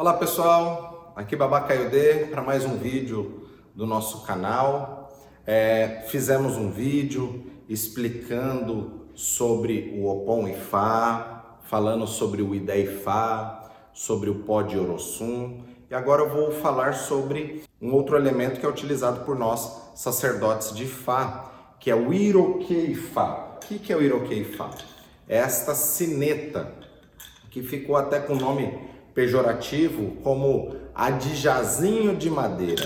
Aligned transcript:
Olá 0.00 0.14
pessoal, 0.14 1.12
aqui 1.14 1.36
Babá 1.36 1.60
Caiodê 1.60 2.24
para 2.30 2.40
mais 2.40 2.64
um 2.64 2.78
vídeo 2.78 3.46
do 3.74 3.86
nosso 3.86 4.24
canal. 4.24 5.12
É, 5.46 6.04
fizemos 6.08 6.56
um 6.56 6.70
vídeo 6.70 7.44
explicando 7.68 9.10
sobre 9.14 9.94
o 9.94 10.08
Opon 10.08 10.48
Ifá, 10.48 11.58
falando 11.64 12.06
sobre 12.06 12.40
o 12.40 12.54
Ida 12.54 12.74
Ifá, 12.78 13.70
sobre 13.92 14.30
o 14.30 14.36
pó 14.36 14.62
de 14.62 14.78
Orossum 14.78 15.60
e 15.90 15.94
agora 15.94 16.22
eu 16.22 16.30
vou 16.30 16.50
falar 16.50 16.94
sobre 16.94 17.62
um 17.78 17.92
outro 17.92 18.16
elemento 18.16 18.58
que 18.58 18.64
é 18.64 18.68
utilizado 18.70 19.26
por 19.26 19.38
nós 19.38 19.92
sacerdotes 19.94 20.74
de 20.74 20.84
Ifá, 20.84 21.76
que 21.78 21.90
é 21.90 21.94
o 21.94 22.10
Iroqueifá. 22.10 23.58
O 23.62 23.68
que 23.68 23.92
é 23.92 23.96
o 23.96 24.00
Iroqueifá? 24.00 24.70
É 25.28 25.36
esta 25.36 25.74
sineta 25.74 26.72
que 27.50 27.62
ficou 27.62 27.96
até 27.96 28.18
com 28.18 28.32
o 28.32 28.40
nome 28.40 28.88
pejorativo 29.14 30.16
como 30.22 30.74
adijazinho 30.94 32.16
de 32.16 32.30
madeira. 32.30 32.84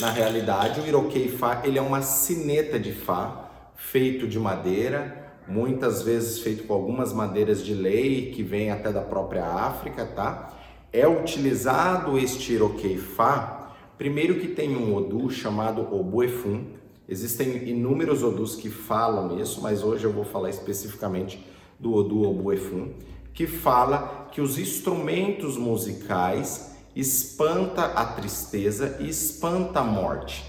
Na 0.00 0.10
realidade, 0.10 0.80
o 0.80 0.86
Iroquei 0.86 1.28
Fá 1.28 1.62
ele 1.64 1.78
é 1.78 1.82
uma 1.82 2.02
sineta 2.02 2.78
de 2.78 2.92
Fá 2.92 3.70
feito 3.76 4.26
de 4.26 4.38
madeira, 4.38 5.34
muitas 5.46 6.02
vezes 6.02 6.38
feito 6.38 6.64
com 6.64 6.72
algumas 6.72 7.12
madeiras 7.12 7.64
de 7.64 7.74
lei 7.74 8.30
que 8.30 8.42
vem 8.42 8.70
até 8.70 8.90
da 8.92 9.02
própria 9.02 9.44
África, 9.44 10.06
tá? 10.06 10.52
É 10.92 11.06
utilizado 11.06 12.18
este 12.18 12.52
Iroquei 12.52 12.96
Fá, 12.96 13.74
primeiro 13.98 14.40
que 14.40 14.48
tem 14.48 14.76
um 14.76 14.94
Odu 14.94 15.30
chamado 15.30 15.82
Obuefum. 15.94 16.64
Existem 17.08 17.68
inúmeros 17.68 18.22
Odus 18.22 18.56
que 18.56 18.70
falam 18.70 19.38
isso, 19.38 19.60
mas 19.60 19.82
hoje 19.82 20.04
eu 20.04 20.12
vou 20.12 20.24
falar 20.24 20.50
especificamente 20.50 21.44
do 21.78 21.92
Odu 21.92 22.22
Obuefum 22.22 22.88
que 23.34 23.46
fala 23.46 24.28
que 24.32 24.40
os 24.40 24.58
instrumentos 24.58 25.56
musicais 25.56 26.72
espanta 26.94 27.84
a 27.84 28.04
tristeza 28.04 28.96
e 29.00 29.08
espanta 29.08 29.80
a 29.80 29.84
morte. 29.84 30.44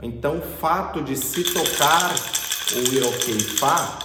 Então, 0.00 0.38
o 0.38 0.42
fato 0.42 1.02
de 1.02 1.16
se 1.16 1.42
tocar 1.42 2.14
o 2.74 2.94
Iroqueifá 2.94 3.98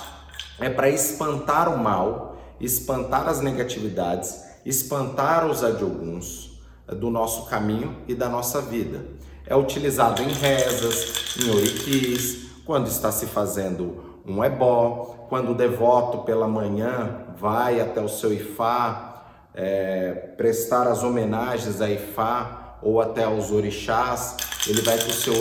é 0.60 0.70
para 0.70 0.90
espantar 0.90 1.74
o 1.74 1.78
mal, 1.78 2.38
espantar 2.60 3.28
as 3.28 3.42
negatividades, 3.42 4.42
espantar 4.66 5.46
os 5.46 5.64
adioguns 5.64 6.60
do 6.88 7.10
nosso 7.10 7.46
caminho 7.46 7.98
e 8.08 8.16
da 8.16 8.30
nossa 8.30 8.62
vida. 8.62 9.06
É 9.46 9.56
utilizado 9.56 10.22
em 10.22 10.32
rezas, 10.32 11.38
em 11.38 11.50
oriquis, 11.52 12.44
quando 12.66 12.88
está 12.88 13.12
se 13.12 13.26
fazendo 13.26 14.13
um 14.26 14.44
ebó, 14.44 15.28
quando 15.30 15.52
o 15.52 15.56
devoto 15.56 16.20
pela 16.20 16.48
manhã 16.48 17.26
vai 17.38 17.82
até 17.82 18.02
o 18.02 18.08
seu 18.08 18.34
Ifá 18.34 19.26
é, 19.54 20.12
prestar 20.38 20.88
as 20.88 21.04
homenagens 21.04 21.82
a 21.82 21.90
Ifá 21.90 22.78
ou 22.82 23.02
até 23.02 23.24
aos 23.24 23.52
orixás, 23.52 24.36
ele 24.68 24.82
vai 24.82 24.98
para 24.98 25.10
o 25.10 25.14
seu 25.14 25.34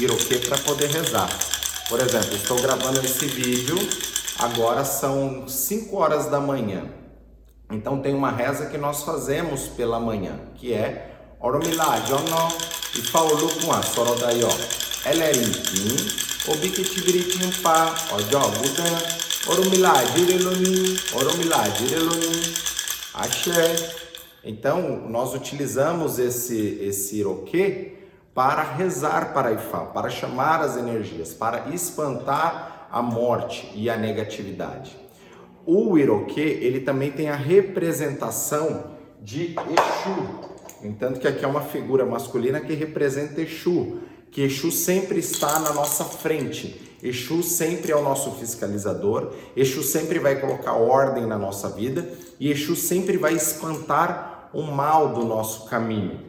iroquê 0.00 0.38
para 0.38 0.58
poder 0.58 0.90
rezar. 0.90 1.28
Por 1.88 2.00
exemplo, 2.00 2.34
estou 2.34 2.60
gravando 2.60 3.00
esse 3.00 3.26
vídeo, 3.26 3.76
agora 4.38 4.84
são 4.84 5.46
5 5.46 5.96
horas 5.96 6.26
da 6.26 6.40
manhã. 6.40 6.84
Então 7.70 8.00
tem 8.00 8.14
uma 8.14 8.30
reza 8.30 8.66
que 8.66 8.78
nós 8.78 9.02
fazemos 9.02 9.68
pela 9.68 9.98
manhã, 9.98 10.38
que 10.54 10.72
é 10.72 11.36
Oromilá, 11.40 12.00
Jono, 12.06 12.48
Ifaolukwa, 12.94 13.82
Sorodaió, 13.82 14.48
Elerim, 16.44 16.48
Obikitibiritimpa, 16.48 17.94
Ọjọ́ 18.12 18.44
Budan, 18.58 18.96
Orumilá, 19.48 19.92
Direloni, 20.14 20.98
Orumilá, 21.14 21.68
Direloni, 21.68 22.54
Axé. 23.14 23.74
Então, 24.44 25.08
nós 25.08 25.34
utilizamos 25.34 26.18
esse, 26.18 26.78
esse 26.82 27.16
iroquê 27.16 27.94
para 28.34 28.62
rezar 28.62 29.32
para 29.32 29.52
Ifá, 29.52 29.86
para 29.86 30.10
chamar 30.10 30.60
as 30.60 30.76
energias, 30.76 31.32
para 31.32 31.68
espantar 31.74 32.88
a 32.90 33.00
morte 33.00 33.70
e 33.74 33.88
a 33.88 33.96
negatividade. 33.96 34.96
O 35.66 35.96
iroquê, 35.96 36.58
ele 36.60 36.80
também 36.80 37.10
tem 37.10 37.30
a 37.30 37.36
representação 37.36 38.92
de 39.22 39.54
Exu, 39.54 40.53
entanto 40.84 41.20
que 41.20 41.26
aqui 41.26 41.44
é 41.44 41.48
uma 41.48 41.62
figura 41.62 42.04
masculina 42.04 42.60
que 42.60 42.74
representa 42.74 43.40
Exu, 43.40 43.98
que 44.30 44.42
Exu 44.42 44.70
sempre 44.70 45.18
está 45.18 45.58
na 45.60 45.72
nossa 45.72 46.04
frente. 46.04 46.80
Exu 47.02 47.42
sempre 47.42 47.92
é 47.92 47.96
o 47.96 48.02
nosso 48.02 48.32
fiscalizador, 48.32 49.32
Exu 49.56 49.82
sempre 49.82 50.18
vai 50.18 50.40
colocar 50.40 50.72
ordem 50.72 51.26
na 51.26 51.38
nossa 51.38 51.68
vida 51.68 52.08
e 52.40 52.50
Exu 52.50 52.74
sempre 52.74 53.16
vai 53.16 53.34
espantar 53.34 54.50
o 54.52 54.62
mal 54.62 55.12
do 55.12 55.24
nosso 55.24 55.66
caminho. 55.66 56.20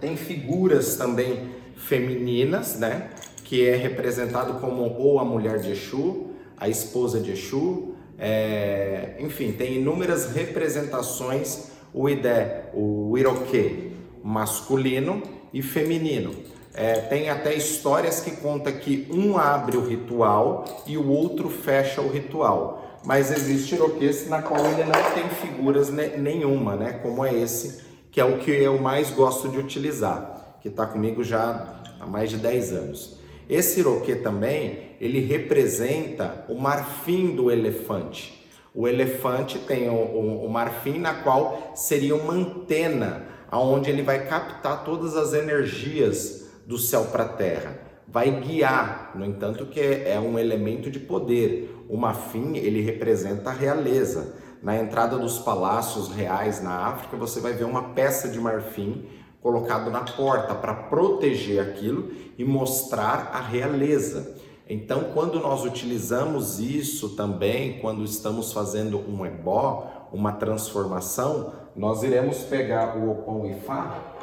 Tem 0.00 0.16
figuras 0.16 0.96
também 0.96 1.54
femininas, 1.76 2.78
né? 2.78 3.10
Que 3.44 3.66
é 3.66 3.76
representado 3.76 4.60
como 4.60 4.82
ou 4.82 5.18
a 5.20 5.24
mulher 5.24 5.58
de 5.58 5.70
Exu, 5.70 6.30
a 6.56 6.68
esposa 6.68 7.20
de 7.20 7.32
Exu, 7.32 7.94
é... 8.18 9.16
enfim, 9.20 9.52
tem 9.52 9.76
inúmeras 9.76 10.32
representações 10.32 11.75
o 11.96 12.10
Idé, 12.10 12.70
o 12.74 13.16
Iroquê 13.16 13.92
masculino 14.22 15.22
e 15.50 15.62
feminino. 15.62 16.34
É, 16.74 16.96
tem 16.96 17.30
até 17.30 17.54
histórias 17.54 18.20
que 18.20 18.32
conta 18.32 18.70
que 18.70 19.08
um 19.10 19.38
abre 19.38 19.78
o 19.78 19.86
ritual 19.86 20.66
e 20.86 20.98
o 20.98 21.08
outro 21.08 21.48
fecha 21.48 22.02
o 22.02 22.10
ritual. 22.10 23.00
Mas 23.02 23.30
existe 23.30 23.76
iroquês 23.76 24.28
na 24.28 24.42
qual 24.42 24.60
ele 24.66 24.84
não 24.84 25.10
tem 25.14 25.26
figuras 25.40 25.88
nenhuma, 25.88 26.76
né? 26.76 27.00
Como 27.02 27.24
é 27.24 27.32
esse, 27.32 27.82
que 28.10 28.20
é 28.20 28.24
o 28.24 28.38
que 28.38 28.50
eu 28.50 28.78
mais 28.78 29.10
gosto 29.10 29.48
de 29.48 29.58
utilizar, 29.58 30.58
que 30.60 30.68
está 30.68 30.84
comigo 30.84 31.24
já 31.24 31.80
há 31.98 32.06
mais 32.06 32.28
de 32.28 32.36
10 32.36 32.72
anos. 32.72 33.18
Esse 33.48 33.80
iroquê 33.80 34.16
também, 34.16 34.96
ele 35.00 35.20
representa 35.20 36.44
o 36.48 36.56
marfim 36.56 37.34
do 37.34 37.50
elefante. 37.50 38.45
O 38.76 38.86
elefante 38.86 39.58
tem 39.58 39.88
o, 39.88 39.94
o, 39.94 40.44
o 40.44 40.50
marfim 40.50 40.98
na 40.98 41.14
qual 41.14 41.72
seria 41.74 42.14
uma 42.14 42.34
antena, 42.34 43.24
aonde 43.50 43.88
ele 43.88 44.02
vai 44.02 44.26
captar 44.26 44.84
todas 44.84 45.16
as 45.16 45.32
energias 45.32 46.50
do 46.66 46.76
céu 46.76 47.06
para 47.06 47.24
a 47.24 47.28
terra. 47.28 47.80
Vai 48.06 48.30
guiar, 48.30 49.12
no 49.14 49.24
entanto, 49.24 49.64
que 49.64 49.80
é 49.80 50.20
um 50.20 50.38
elemento 50.38 50.90
de 50.90 51.00
poder. 51.00 51.86
O 51.88 51.96
marfim, 51.96 52.58
ele 52.58 52.82
representa 52.82 53.48
a 53.48 53.52
realeza. 53.54 54.34
Na 54.62 54.76
entrada 54.76 55.16
dos 55.16 55.38
palácios 55.38 56.08
reais 56.08 56.62
na 56.62 56.88
África, 56.88 57.16
você 57.16 57.40
vai 57.40 57.54
ver 57.54 57.64
uma 57.64 57.94
peça 57.94 58.28
de 58.28 58.38
marfim 58.38 59.06
colocado 59.40 59.90
na 59.90 60.02
porta 60.02 60.54
para 60.54 60.74
proteger 60.74 61.60
aquilo 61.60 62.10
e 62.36 62.44
mostrar 62.44 63.30
a 63.32 63.40
realeza. 63.40 64.36
Então, 64.68 65.12
quando 65.14 65.38
nós 65.38 65.64
utilizamos 65.64 66.58
isso 66.58 67.10
também, 67.10 67.78
quando 67.78 68.04
estamos 68.04 68.52
fazendo 68.52 68.98
um 68.98 69.24
ebó, 69.24 70.08
uma 70.12 70.32
transformação, 70.32 71.52
nós 71.74 72.02
iremos 72.02 72.38
pegar 72.38 72.96
o 72.96 73.10
Opon 73.10 73.46
Ifá 73.46 74.16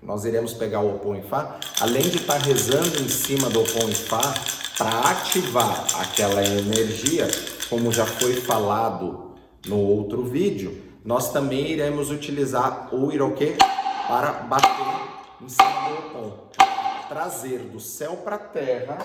nós 0.00 0.24
iremos 0.24 0.54
pegar 0.54 0.80
o 0.80 0.94
Opon 0.94 1.16
Ifá, 1.16 1.58
além 1.80 2.02
de 2.02 2.18
estar 2.18 2.38
rezando 2.38 3.02
em 3.02 3.08
cima 3.08 3.50
do 3.50 3.60
Opon 3.60 3.88
Ifá 3.88 4.32
para 4.76 5.10
ativar 5.10 5.86
aquela 6.00 6.42
energia, 6.42 7.26
como 7.68 7.90
já 7.90 8.06
foi 8.06 8.34
falado 8.36 9.32
no 9.66 9.76
outro 9.76 10.24
vídeo, 10.24 10.80
nós 11.04 11.32
também 11.32 11.66
iremos 11.72 12.10
utilizar 12.10 12.94
o 12.94 13.12
Iroquê 13.12 13.56
para 14.06 14.32
bater 14.32 14.68
em 15.42 15.48
cima 15.48 15.88
do 15.88 15.98
Opon, 15.98 16.48
trazer 17.08 17.58
do 17.58 17.80
céu 17.80 18.18
para 18.18 18.36
a 18.36 18.38
terra 18.38 18.98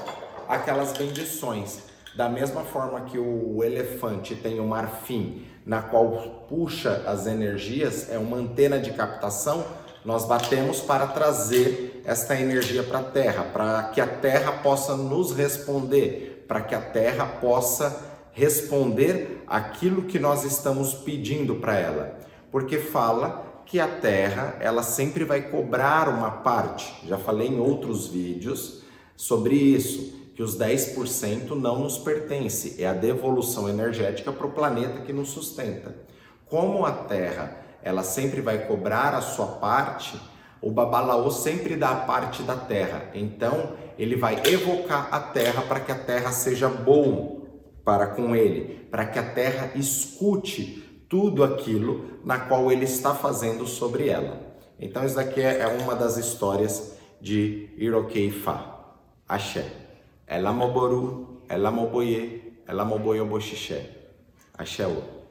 aquelas 0.48 0.94
bendições. 0.94 1.84
Da 2.16 2.30
mesma 2.30 2.62
forma 2.62 3.02
que 3.02 3.18
o 3.18 3.64
elefante 3.64 4.36
tem 4.36 4.60
o 4.60 4.68
marfim, 4.68 5.46
na 5.66 5.82
qual 5.82 6.46
puxa 6.48 7.04
as 7.08 7.26
energias, 7.26 8.10
é 8.10 8.18
uma 8.18 8.38
antena 8.38 8.78
de 8.78 8.92
captação, 8.92 9.66
nós 10.06 10.26
batemos 10.26 10.82
para 10.82 11.08
trazer 11.08 12.02
esta 12.06 12.40
energia 12.40 12.84
para 12.84 13.00
a 13.00 13.04
Terra, 13.04 13.44
para 13.54 13.84
que 13.84 14.02
a 14.02 14.08
Terra 14.08 14.52
possa 14.52 14.96
nos 14.98 15.32
responder, 15.32 16.46
para 16.48 16.62
que 16.62 16.76
a 16.76 16.82
Terra 16.82 17.26
possa 17.26 18.12
responder 18.34 19.44
aquilo 19.48 20.04
que 20.04 20.20
nós 20.20 20.44
estamos 20.44 20.94
pedindo 20.94 21.56
para 21.56 21.78
ela. 21.80 22.20
Porque 22.52 22.78
fala 22.78 23.64
que 23.66 23.80
a 23.80 23.88
Terra, 23.88 24.58
ela 24.60 24.84
sempre 24.84 25.24
vai 25.24 25.42
cobrar 25.42 26.10
uma 26.10 26.30
parte. 26.30 26.94
Já 27.08 27.18
falei 27.18 27.48
em 27.48 27.60
outros 27.60 28.08
vídeos 28.08 28.84
sobre 29.16 29.56
isso, 29.56 30.23
que 30.34 30.42
os 30.44 30.58
10% 30.58 31.52
não 31.52 31.80
nos 31.80 31.98
pertence, 31.98 32.82
é 32.82 32.88
a 32.88 32.94
devolução 32.94 33.70
energética 33.70 34.32
para 34.32 34.48
o 34.48 34.52
planeta 34.52 35.02
que 35.02 35.14
nos 35.14 35.30
sustenta. 35.30 35.96
Como 36.46 36.86
a 36.86 36.92
Terra 36.92 37.64
ela 37.84 38.02
sempre 38.02 38.42
vai 38.42 38.66
cobrar 38.66 39.14
a 39.14 39.22
sua 39.22 39.46
parte, 39.46 40.20
o 40.62 40.72
Babalaô 40.72 41.30
sempre 41.30 41.76
dá 41.76 41.90
a 41.90 41.96
parte 41.96 42.42
da 42.42 42.56
terra. 42.56 43.10
Então, 43.14 43.74
ele 44.00 44.16
vai 44.16 44.42
evocar 44.46 45.10
a 45.12 45.20
terra 45.20 45.62
para 45.64 45.82
que 45.82 45.92
a 45.92 46.00
terra 46.00 46.32
seja 46.32 46.70
boa 46.70 47.44
para 47.84 48.08
com 48.08 48.34
ele, 48.34 48.88
para 48.90 49.06
que 49.06 49.20
a 49.20 49.34
terra 49.34 49.72
escute 49.76 51.06
tudo 51.10 51.44
aquilo 51.44 52.22
na 52.24 52.40
qual 52.40 52.72
ele 52.72 52.86
está 52.86 53.14
fazendo 53.14 53.68
sobre 53.68 54.08
ela. 54.08 54.40
Então, 54.80 55.06
isso 55.06 55.16
daqui 55.16 55.42
é 55.42 55.68
uma 55.68 55.94
das 55.94 56.16
histórias 56.16 56.98
de 57.20 57.70
Irokei 57.78 58.32
Fa. 58.32 58.72
Axé. 59.28 59.83
elamoboru 60.36 61.02
elamoboye 61.54 62.20
elamoboyobo 62.70 63.38
ṣiṣẹ 63.48 63.80
àṣẹ 64.62 64.86
wò. 64.94 65.23